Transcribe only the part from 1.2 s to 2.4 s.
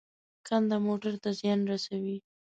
ته زیان رسوي.